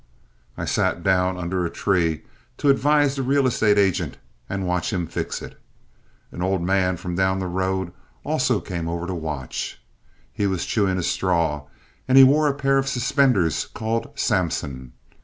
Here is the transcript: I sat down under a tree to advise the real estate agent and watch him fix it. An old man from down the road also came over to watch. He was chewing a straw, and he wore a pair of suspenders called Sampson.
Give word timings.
I 0.57 0.65
sat 0.65 1.03
down 1.03 1.37
under 1.37 1.63
a 1.63 1.69
tree 1.69 2.23
to 2.57 2.69
advise 2.71 3.15
the 3.15 3.21
real 3.21 3.45
estate 3.45 3.77
agent 3.77 4.17
and 4.49 4.65
watch 4.65 4.91
him 4.91 5.05
fix 5.05 5.43
it. 5.43 5.61
An 6.31 6.41
old 6.41 6.63
man 6.63 6.97
from 6.97 7.13
down 7.15 7.37
the 7.37 7.45
road 7.45 7.91
also 8.23 8.59
came 8.59 8.89
over 8.89 9.05
to 9.05 9.13
watch. 9.13 9.79
He 10.33 10.47
was 10.47 10.65
chewing 10.65 10.97
a 10.97 11.03
straw, 11.03 11.67
and 12.07 12.17
he 12.17 12.23
wore 12.23 12.47
a 12.47 12.55
pair 12.55 12.79
of 12.79 12.87
suspenders 12.89 13.65
called 13.75 14.09
Sampson. 14.15 14.93